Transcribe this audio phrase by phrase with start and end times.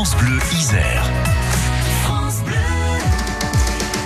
[0.00, 1.04] France Bleu Isère.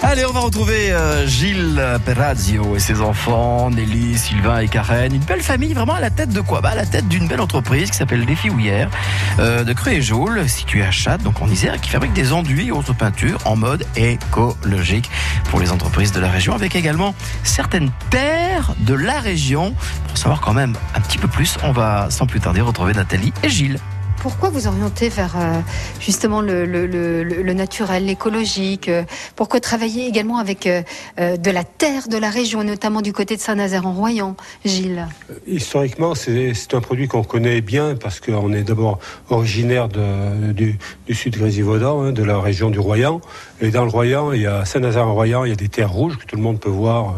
[0.02, 5.14] Allez, on va retrouver euh, Gilles Perazio et ses enfants, Nelly, Sylvain et Karen.
[5.14, 6.60] Une belle famille, vraiment à la tête de quoi?
[6.60, 8.90] Bah, À la tête d'une belle entreprise qui s'appelle Défi Houillère,
[9.38, 12.66] euh, de Creux et Joule, située à Châtes, donc en Isère, qui fabrique des enduits
[12.66, 15.08] et autres peintures en mode écologique
[15.48, 17.14] pour les entreprises de la région, avec également
[17.44, 19.76] certaines terres de la région.
[20.08, 23.32] Pour savoir quand même un petit peu plus, on va sans plus tarder retrouver Nathalie
[23.44, 23.78] et Gilles
[24.20, 25.60] pourquoi vous orienter vers euh,
[26.00, 29.04] justement le, naturel, l'écologique euh,
[29.36, 30.82] Pourquoi travailler également avec euh,
[31.18, 35.06] de la terre de la région, notamment du côté de Saint-Nazaire en Royan, Gilles?
[35.46, 38.98] Historiquement, c'est un produit qu'on connaît bien parce qu'on est d'abord
[39.30, 40.78] originaire du,
[41.10, 43.20] sud Grésivaudan, hein, de la région du Royan.
[43.60, 45.92] Et dans le Royan, il y a Saint-Nazaire en Royan, il y a des terres
[45.92, 47.14] rouges que tout le monde peut voir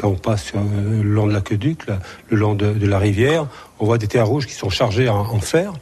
[0.00, 1.82] quand on passe le long de l'aqueduc,
[2.28, 3.46] le long de, la rivière.
[3.78, 5.72] On voit des terres rouges qui sont chargées en fer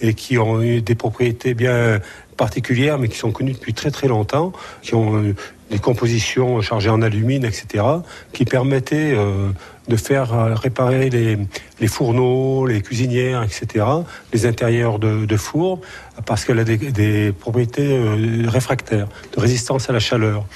[0.00, 2.00] et qui ont eu des propriétés bien
[2.38, 5.34] particulières, mais qui sont connues depuis très très longtemps, qui ont euh,
[5.70, 7.84] des compositions chargées en alumine, etc.,
[8.32, 9.50] qui permettaient euh,
[9.88, 13.84] de faire euh, réparer les, fourneaux, les cuisinières, etc.,
[14.32, 15.80] les intérieurs de, fours,
[16.24, 17.98] parce qu'elle a des, propriétés
[18.46, 20.46] réfractaires, de résistance à la chaleur.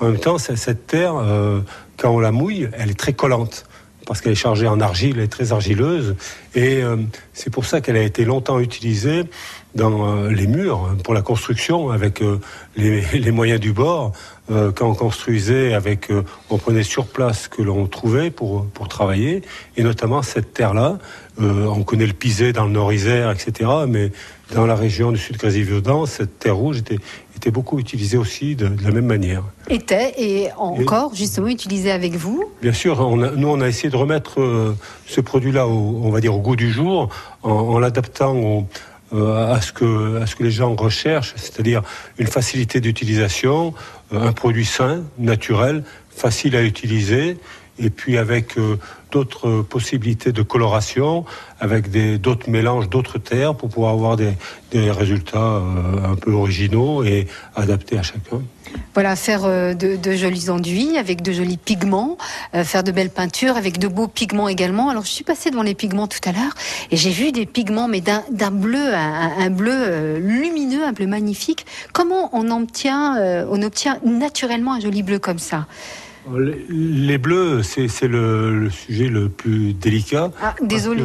[0.00, 1.14] En même temps, cette terre,
[1.98, 3.66] quand on la mouille, elle est très collante
[4.10, 6.16] parce qu'elle est chargée en argile, elle est très argileuse,
[6.56, 6.96] et euh,
[7.32, 9.22] c'est pour ça qu'elle a été longtemps utilisée
[9.76, 12.40] dans euh, les murs hein, pour la construction avec euh,
[12.74, 14.10] les, moyens du bord.
[14.48, 16.10] quand on construisait avec,
[16.50, 19.42] on prenait sur place ce que l'on trouvait pour, pour travailler,
[19.76, 20.98] et notamment cette terre-là.
[21.38, 24.10] on connaît le Pisé dans le Nord-Isère, etc., mais
[24.52, 26.98] dans la région du sud Grésivaudan, cette terre rouge était,
[27.40, 29.42] était beaucoup utilisée aussi de, la même manière.
[29.68, 33.96] Était et encore justement utilisée avec vous Bien sûr, on nous on a essayé de
[33.96, 34.74] remettre
[35.06, 37.08] ce produit-là, on va dire, au goût du jour,
[37.42, 38.66] en, l'adaptant
[39.12, 41.82] euh, à, ce que, à ce que les gens recherchent, c'est-à-dire
[42.18, 43.74] une facilité d'utilisation,
[44.12, 47.36] euh, un produit sain, naturel, facile à utiliser,
[47.80, 48.76] et puis avec euh,
[49.10, 51.24] d'autres possibilités de coloration,
[51.58, 51.90] avec
[52.20, 54.32] d'autres mélanges d'autres terres pour pouvoir avoir des,
[54.70, 55.62] des résultats
[56.04, 58.40] un peu originaux et adaptés à chacun.
[58.94, 62.18] Voilà, faire euh, de, jolis enduits avec de jolis pigments,
[62.54, 64.90] euh, faire de belles peintures avec de beaux pigments également.
[64.90, 66.54] Alors, je suis passée devant les pigments tout à l'heure
[66.90, 71.66] et j'ai vu des pigments, mais d'un bleu, un, bleu euh, lumineux, un bleu magnifique.
[71.92, 73.16] Comment on obtient,
[73.50, 75.66] on obtient naturellement un joli bleu comme ça?
[76.38, 80.30] Les bleus, c'est le, sujet le plus délicat.
[80.42, 81.04] Ah, désolé.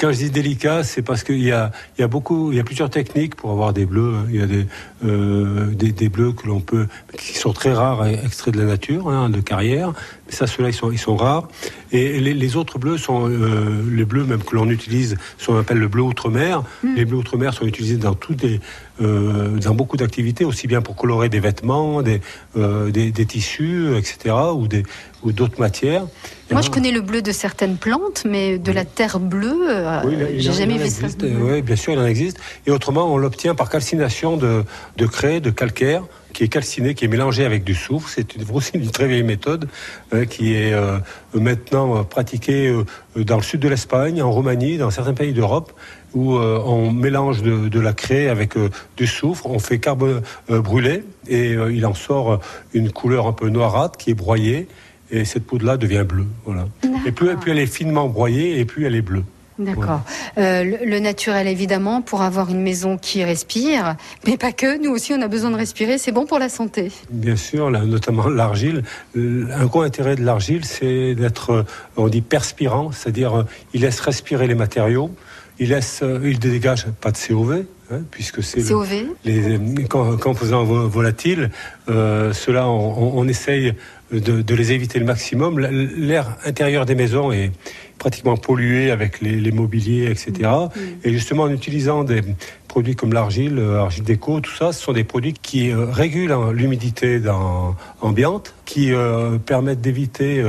[0.00, 2.60] quand je dis délicat, c'est parce qu'il y a, il y a beaucoup, il y
[2.60, 4.14] a plusieurs techniques pour avoir des bleus.
[4.16, 4.26] Hein.
[4.30, 4.66] Il y a des,
[5.04, 6.86] euh, des, bleus que l'on peut,
[7.18, 9.92] qui sont très rares, extraits de la nature, hein, de carrière.
[10.32, 11.46] Ça, ceux-là, ils sont, ils sont rares.
[11.92, 15.88] Et les, autres bleus sont euh, les bleus même que l'on utilise, sont appelle le
[15.88, 16.62] bleu outre-mer.
[16.82, 16.94] Hmm.
[16.94, 18.60] Les bleus outre-mer sont utilisés dans toutes les,
[19.02, 22.20] euh, dans beaucoup d'activités, aussi bien pour colorer des vêtements, des,
[22.56, 24.84] euh, des, tissus, etc., ou des
[25.24, 26.06] ou d'autres matières.
[26.50, 29.68] Moi, je connais le bleu de certaines plantes, mais de la terre bleue,
[30.36, 31.06] j'ai jamais vu ça.
[31.20, 32.38] Oui, bien sûr, il en existe.
[32.66, 34.64] Et autrement, on l'obtient par calcination de,
[34.96, 36.02] de craie, de calcaire
[36.32, 38.08] qui est calciné, qui est mélangé avec du soufre.
[38.08, 39.68] C'est une, aussi une très vieille méthode
[40.12, 40.98] euh, qui est euh,
[41.34, 42.74] maintenant euh, pratiquée
[43.16, 45.72] dans le sud de l'Espagne, en Roumanie, dans certains pays d'Europe,
[46.14, 48.52] où on mélange de, la craie avec
[48.98, 52.40] du soufre, on fait carbone brûlé et il en sort
[52.74, 54.68] une couleur un peu noirâtre qui est broyée
[55.12, 56.26] et cette poudre-là devient bleue.
[56.44, 56.66] Voilà.
[57.06, 59.24] Et plus, plus elle est finement broyée et plus elle est bleue.
[59.58, 60.00] D'accord.
[60.38, 63.96] Euh, le, naturel, évidemment, pour avoir une maison qui respire,
[64.26, 64.82] mais pas que.
[64.82, 65.98] Nous aussi, on a besoin de respirer.
[65.98, 66.90] C'est bon pour la santé.
[67.10, 68.82] Bien sûr, notamment l'argile.
[69.14, 71.62] Un gros intérêt de l'argile, c'est d'être, euh,
[71.96, 75.10] on dit, perspirant, c'est-à-dire euh, il laisse respirer les matériaux.
[75.58, 77.64] Il laisse, il dégage pas de COV,
[78.10, 79.06] puisque c'est COV.
[79.24, 79.58] les
[79.88, 81.50] composants volatiles.
[81.88, 83.74] Euh, cela, on, on essaye
[84.12, 85.58] de, de, les éviter le maximum.
[85.58, 87.50] L'air intérieur des maisons est
[87.98, 90.50] pratiquement pollué avec les, mobiliers, etc.
[90.50, 90.80] Mm.
[91.04, 92.20] Et justement, en utilisant des
[92.68, 96.32] produits comme l'argile, euh, argile déco, tout ça, ce sont des produits qui euh, régulent
[96.32, 97.20] hein, l'humidité
[98.00, 100.42] ambiante, qui euh, permettent d'éviter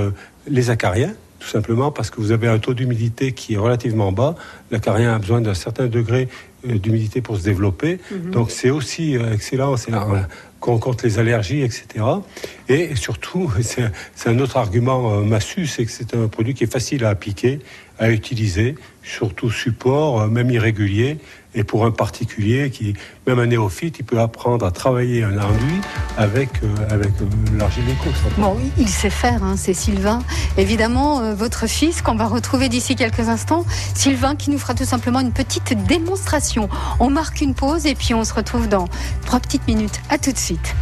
[0.48, 1.14] les acariens
[1.44, 4.36] tout simplement parce que vous avez un taux d'humidité qui est relativement bas.
[4.74, 6.28] L'acarien a besoin d'un certain degré
[6.66, 7.98] d'humidité pour se développer.
[7.98, 8.30] Mm-hmm.
[8.32, 9.92] Donc c'est aussi excellent, c'est
[10.64, 12.06] qu'on compte les allergies, etc.
[12.70, 16.72] Et surtout, c'est un autre argument euh, massu, c'est que c'est un produit qui est
[16.72, 17.60] facile à appliquer,
[18.00, 21.18] à utiliser, surtout support, euh, même irrégulier.
[21.56, 22.96] Et pour un particulier qui,
[23.28, 25.82] même un néophyte, il peut apprendre à travailler un enduit
[26.18, 27.12] avec, euh, avec.
[28.38, 30.24] Bon, il sait faire, hein, c'est Sylvain.
[30.58, 33.66] Évidemment, votre fils, qu'on va retrouver d'ici quelques instants.
[33.94, 36.70] Sylvain qui nous fera tout simplement une petite démonstration.
[37.00, 38.88] On marque une pause et puis on se retrouve dans
[39.26, 40.00] trois petites minutes.
[40.10, 40.74] À tout de suite.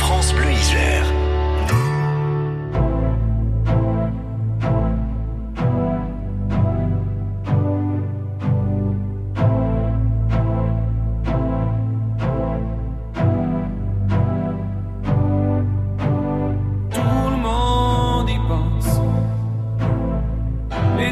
[0.00, 1.07] France Bleu Isère.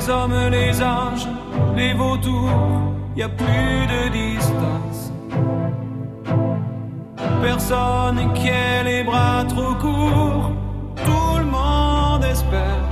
[0.06, 1.26] Les hommes, les anges,
[1.74, 5.12] les vautours, y a plus de distance.
[7.42, 10.52] Personne qui ait les bras trop courts,
[11.04, 12.86] tout le monde espère.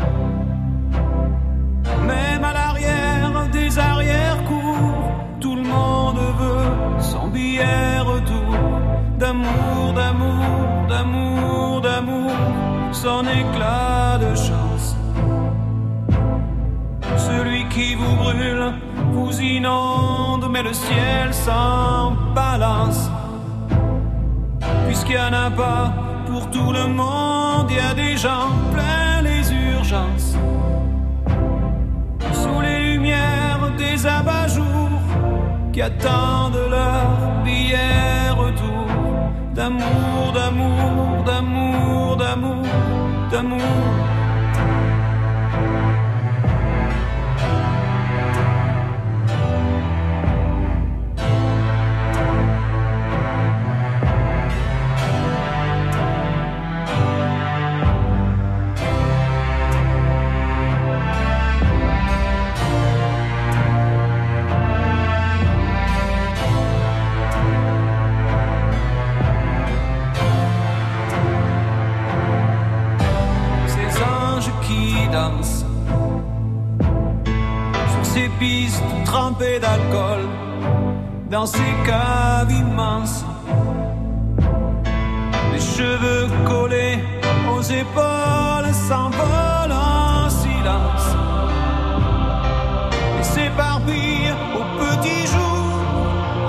[2.04, 8.56] Même à l'arrière des arrière-cours, tout le monde veut son billet retour.
[9.20, 12.32] D'amour, d'amour, d'amour, d'amour,
[12.90, 14.73] son éclat de chance.
[17.74, 18.72] Qui vous brûle
[19.12, 23.10] vous inonde, mais le ciel s'en balance.
[24.86, 25.92] Puisqu'il n'y en a pas
[26.26, 30.36] pour tout le monde, il y a des gens plein les urgences.
[32.32, 35.00] Sous les lumières des abat-jours
[35.72, 38.86] qui attendent leur billet retour.
[39.52, 42.62] D'amour, d'amour, d'amour, d'amour,
[43.30, 44.13] d'amour.
[79.14, 80.22] Trempées d'alcool,
[81.30, 83.24] dans ces caves immenses,
[85.52, 86.98] les cheveux collés
[87.54, 91.08] aux épaules s'envolent en silence.
[93.20, 95.64] Et s'éparpillent au petit jour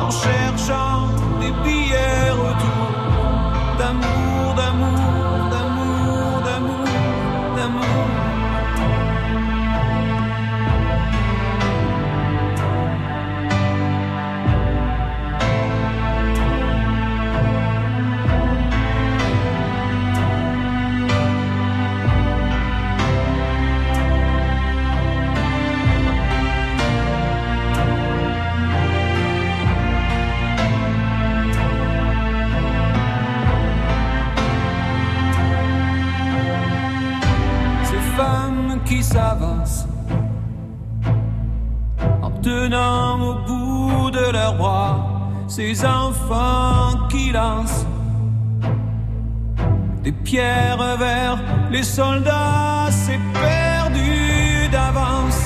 [0.06, 1.02] en cherchant
[1.42, 2.15] des billets
[45.56, 47.86] ces enfants qui lancent
[50.04, 51.38] des pierres vers
[51.72, 55.42] les soldats, c'est perdu d'avance.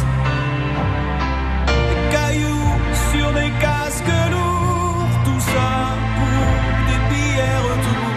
[1.68, 2.74] Des cailloux
[3.12, 5.74] sur des casques lourds, tout ça
[6.18, 6.48] pour
[6.90, 8.12] des billets retour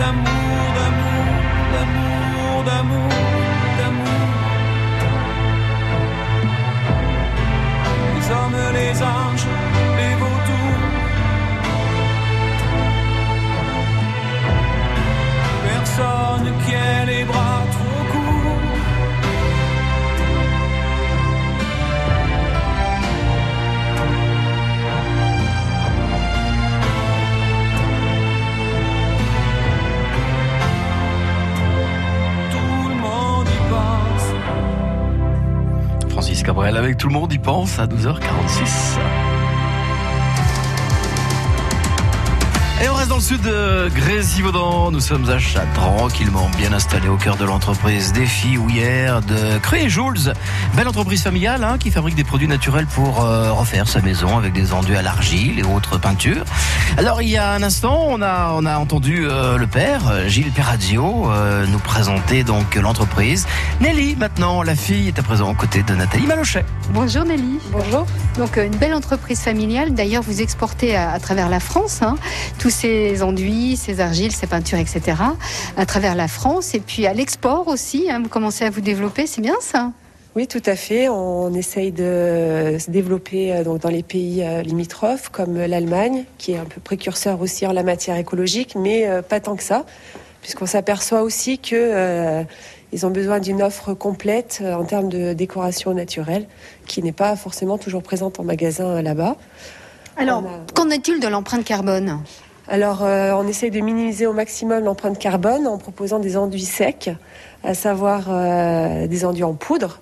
[0.00, 1.34] d'amour, d'amour,
[1.74, 3.12] d'amour, d'amour,
[3.78, 4.26] d'amour.
[8.14, 9.46] Les hommes, les anges,
[36.88, 39.27] avec tout le monde y pense à 12h46.
[42.80, 44.92] Et on reste dans le sud de Grésivaudan.
[44.92, 49.88] Nous sommes à Chat, tranquillement bien installés au cœur de l'entreprise Défi Houillère de Cruy
[49.88, 50.32] Jules.
[50.76, 54.52] Belle entreprise familiale hein, qui fabrique des produits naturels pour euh, refaire sa maison avec
[54.52, 56.44] des enduits à l'argile et autres peintures.
[56.98, 60.28] Alors il y a un instant, on a, on a entendu euh, le père, euh,
[60.28, 63.48] Gilles Perrazio, euh, nous présenter donc l'entreprise.
[63.80, 66.64] Nelly, maintenant, la fille, est à présent aux côtés de Nathalie Malochet.
[66.90, 67.58] Bonjour Nelly.
[67.72, 68.06] Bonjour.
[68.36, 69.94] Donc euh, une belle entreprise familiale.
[69.94, 72.14] D'ailleurs, vous exportez à, à travers la France hein,
[72.68, 75.00] tous ces enduits, ces argiles, ces peintures, etc.
[75.78, 78.10] À travers la France et puis à l'export aussi.
[78.10, 79.92] hein, vous commencez à vous développer, c'est bien ça?
[80.36, 81.08] Oui, tout à fait.
[81.08, 86.52] On essaye de se développer euh, donc, dans les pays euh, limitrophes, comme l'Allemagne, qui
[86.52, 89.86] est un peu précurseur aussi en la matière écologique, mais euh, pas tant que ça,
[90.42, 92.42] puisqu'on s'aperçoit aussi que euh,
[92.92, 96.46] ils ont besoin d'une offre complète en termes de décoration naturelle,
[96.86, 99.36] qui n'est pas forcément toujours présente en magasin là-bas.
[100.18, 102.20] Alors, a- qu'en est-il de l'empreinte carbone?
[102.70, 107.10] Alors, euh, on essaye de minimiser au maximum l'empreinte carbone en proposant des enduits secs,
[107.64, 110.00] à savoir euh, des enduits en poudre.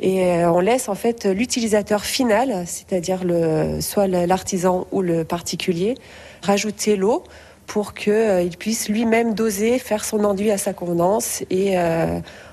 [0.00, 5.94] Et euh, on laisse en fait l'utilisateur final, c'est-à-dire le, soit l'artisan ou le particulier,
[6.40, 7.22] rajouter l'eau
[7.66, 11.76] pour qu'il puisse lui-même doser, faire son enduit à sa convenance et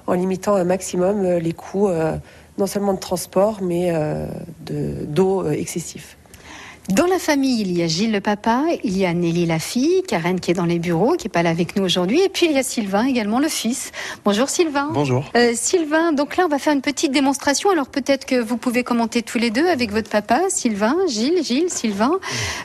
[0.07, 1.87] en limitant un maximum les coûts
[2.57, 3.93] non seulement de transport mais
[4.65, 6.17] de- d'eau excessif.
[6.89, 10.03] Dans la famille, il y a Gilles le papa, il y a Nelly la fille,
[10.05, 12.45] Karen qui est dans les bureaux, qui est pas là avec nous aujourd'hui, et puis
[12.45, 13.93] il y a Sylvain également, le fils.
[14.25, 14.89] Bonjour Sylvain.
[14.93, 15.23] Bonjour.
[15.37, 17.69] Euh, Sylvain, donc là on va faire une petite démonstration.
[17.69, 21.69] Alors peut-être que vous pouvez commenter tous les deux avec votre papa, Sylvain, Gilles, Gilles,
[21.69, 22.19] Sylvain.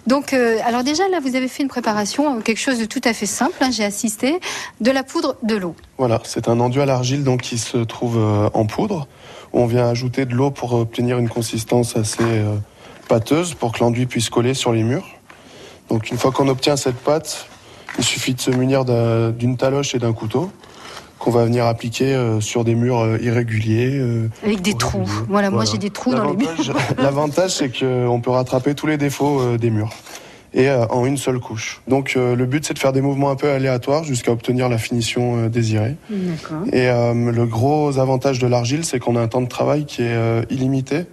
[0.08, 3.00] Donc, euh, alors déjà là vous avez fait une préparation, euh, quelque chose de tout
[3.04, 3.54] à fait simple.
[3.60, 4.40] hein, J'ai assisté,
[4.80, 5.76] de la poudre, de l'eau.
[5.96, 8.18] Voilà, c'est un enduit à l'argile donc qui se trouve
[8.52, 9.06] en poudre.
[9.52, 12.25] On vient ajouter de l'eau pour obtenir une consistance assez
[13.08, 15.06] pâteuse pour que l'enduit puisse coller sur les murs.
[15.88, 17.46] Donc une fois qu'on obtient cette pâte,
[17.98, 20.50] il suffit de se munir d'un- d'une taloche et d'un couteau
[21.18, 23.98] qu'on va venir appliquer euh, sur des murs euh, irréguliers.
[23.98, 25.08] euh, Avec des trous.
[25.28, 26.48] Voilà, moi j'ai des trous dans les murs.
[26.98, 29.90] L'avantage- c'est qu'on peut rattraper tous les défauts des murs.
[30.54, 31.82] Et en une seule couche.
[31.88, 35.46] Donc le but, c'est de faire des mouvements un peu aléatoires jusqu'à obtenir la finition
[35.48, 35.96] désirée.
[36.72, 40.02] Et euh, le gros avantage de l'argile, c'est qu'on a un temps de travail qui
[40.02, 40.16] est
[40.50, 41.04] illimité.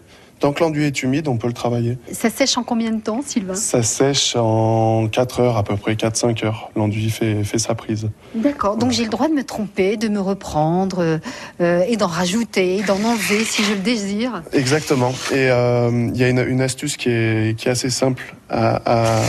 [0.54, 1.98] Que l'enduit est humide, on peut le travailler.
[2.12, 3.56] Ça sèche en combien de temps, Sylvain?
[3.56, 6.70] Ça sèche en 4 heures, à peu près 4-5 heures.
[6.76, 8.10] L'enduit fait, fait sa prise.
[8.36, 11.20] D'accord, donc j'ai le droit de me tromper, de me reprendre
[11.62, 14.44] euh, et d'en rajouter, d'en enlever si je le désire?
[14.54, 15.12] Exactement.
[15.32, 18.82] Et euh, il y a une, une astuce qui est, qui est assez simple à,
[18.86, 19.22] à,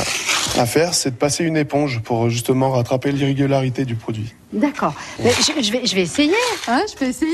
[0.59, 4.35] à faire, c'est de passer une éponge pour justement rattraper l'irrégularité du produit.
[4.53, 4.95] D'accord.
[5.23, 6.33] Mais Je, je vais, je vais essayer,
[6.69, 7.31] hein, je vais essayer.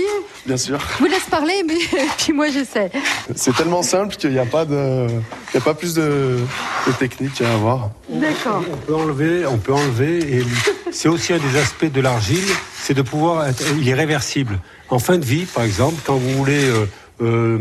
[0.46, 0.78] Bien sûr.
[0.98, 1.74] Je vous laisse parler, mais
[2.18, 2.90] puis moi j'essaie.
[3.34, 6.38] C'est tellement simple qu'il n'y a pas de, il y a pas plus de,
[6.86, 7.90] de technique à avoir.
[8.08, 8.64] D'accord.
[8.72, 10.42] On peut enlever, on peut enlever, et
[10.90, 12.48] c'est aussi un des aspects de l'argile,
[12.80, 14.58] c'est de pouvoir être, il est réversible.
[14.88, 16.86] En fin de vie, par exemple, quand vous voulez euh,
[17.22, 17.58] euh,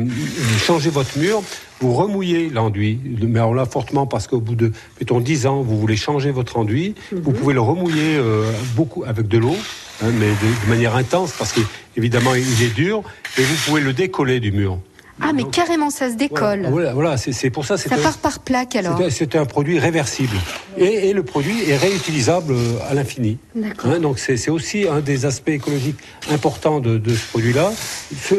[0.66, 1.44] changer votre mur,
[1.82, 5.80] vous remouillez l'enduit, mais alors là fortement parce qu'au bout de, mettons 10 ans, vous
[5.80, 9.56] voulez changer votre enduit, vous pouvez le remouiller euh, beaucoup avec de l'eau,
[10.04, 13.04] hein, mais de, de manière intense parce qu'évidemment il est dur,
[13.38, 14.78] et vous pouvez le décoller du mur.
[15.24, 16.68] Ah, mais Donc, carrément, ça se décolle.
[16.70, 17.78] Voilà, voilà, c'est c'est pour ça.
[17.78, 19.00] Ça un- part par plaque alors.
[19.10, 20.36] c'est un- produit réversible.
[20.78, 23.38] Et, et le produit est réutilisable euh, à l'infini.
[23.56, 23.92] D'accord.
[23.92, 26.00] Hein, donc c'est aussi un des aspects écologiques
[26.32, 27.72] importants de, de ce produit-là.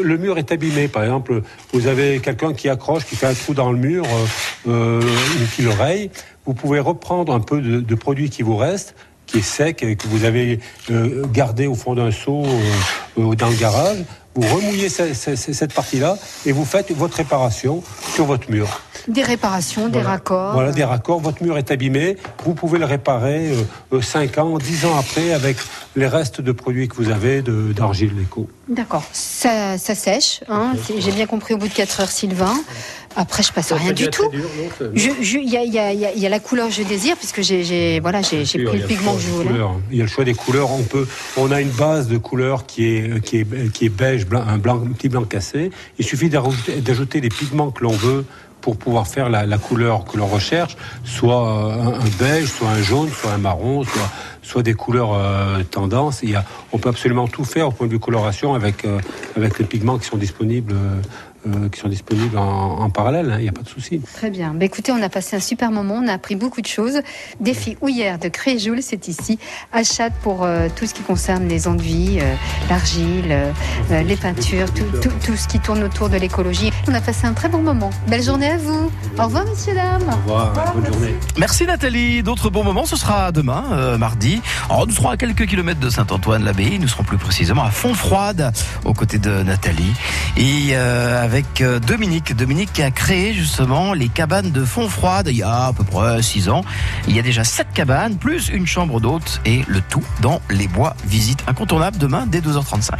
[0.01, 0.87] Le mur est abîmé.
[0.87, 4.05] Par exemple, vous avez quelqu'un qui accroche, qui fait un trou dans le mur,
[4.67, 6.09] euh, euh, ou qui le raye.
[6.45, 9.95] Vous pouvez reprendre un peu de, de produit qui vous reste qui est sec et
[9.95, 10.59] que vous avez
[10.91, 12.43] euh, gardé au fond d'un seau
[13.17, 13.99] euh, dans le garage,
[14.35, 18.81] vous remouillez ce- ce- ce- cette partie-là et vous faites votre réparation sur votre mur.
[19.07, 20.53] Des réparations, des raccords.
[20.53, 21.19] Voilà, des raccords.
[21.19, 22.15] Votre mur est abîmé.
[22.45, 23.51] Vous pouvez le réparer
[24.01, 25.57] 5 ans, 10 ans après avec
[25.95, 28.47] les restes de produits que vous avez d'argile éco.
[28.69, 29.03] D'accord.
[29.11, 30.39] Ça, ça sèche.
[30.47, 32.55] Hein, J'ai bien compris au bout de 4 heures, Sylvain.
[33.15, 34.29] Après, je passe rien du tout.
[34.95, 38.79] Il y, a, y y la couleur que je désire, puisque j'ai voilà, j'ai pris
[38.79, 39.49] le pigment que je voulais.
[39.91, 40.71] Il y a le choix des couleurs.
[40.71, 44.25] On peut, on a une base de couleurs qui est qui est qui est beige,
[44.25, 45.71] blanc, un blanc, un petit blanc cassé.
[45.99, 48.25] Il suffit d'ajouter les pigments que l'on veut
[48.61, 52.69] pour pouvoir faire la, la couleur que l'on recherche, soit euh, un, un beige, soit
[52.69, 54.09] un jaune, soit un marron, soit
[54.41, 56.21] soit des couleurs euh, tendance.
[56.23, 58.99] Il y a, on peut absolument tout faire au point de vue coloration avec euh,
[59.35, 60.73] avec les pigments qui sont disponibles.
[60.73, 61.01] euh,
[61.47, 63.99] euh, qui sont disponibles en, en parallèle, hein, il n'y a pas de souci.
[64.15, 64.53] Très bien.
[64.53, 66.99] Bah, écoutez, on a passé un super moment, on a appris beaucoup de choses.
[67.39, 69.39] Défi Houillère de Créjoul, c'est ici.
[69.71, 72.33] Achat pour euh, tout ce qui concerne les enduits, euh,
[72.69, 73.35] l'argile,
[73.89, 76.71] les peintures, tout, tout- tout ce qui tourne autour de l'écologie.
[76.87, 77.89] On a passé un très bon moment.
[78.07, 78.91] Belle journée à vous.
[79.19, 80.03] Au revoir, messieurs, dames.
[80.27, 81.15] Au revoir, bonne journée.
[81.37, 82.23] Merci Nathalie.
[82.23, 84.41] D'autres bons moments, ce sera demain, euh, mardi.
[84.69, 86.79] Alors, nous serons à quelques kilomètres de Saint-Antoine-l'Abbaye.
[86.79, 88.51] Nous serons plus précisément à Fontfroide,
[88.85, 89.93] aux côtés de Nathalie.
[90.37, 92.35] Et euh, avec euh, Dominique.
[92.35, 96.21] Dominique qui a créé justement les cabanes de Fontfroide il y a à peu près
[96.21, 96.63] 6 ans.
[97.07, 100.67] Il y a déjà 7 cabanes, plus une chambre d'hôte et le tout dans les
[100.67, 100.95] bois.
[101.07, 102.99] Visite incontournable demain dès 2h35.